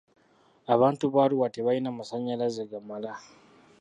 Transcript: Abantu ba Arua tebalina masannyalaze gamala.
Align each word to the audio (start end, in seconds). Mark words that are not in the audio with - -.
Abantu 0.73 1.03
ba 1.13 1.21
Arua 1.25 1.47
tebalina 1.53 1.89
masannyalaze 1.97 2.63
gamala. 2.71 3.11